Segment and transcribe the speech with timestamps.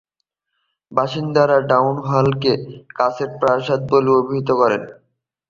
[0.91, 2.53] বাসিন্দারা টাউন হলকে"
[2.97, 4.77] কাঁচের প্রাসাদ" বলে অভিহিত করে।